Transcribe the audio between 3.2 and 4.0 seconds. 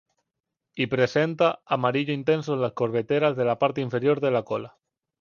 de la parte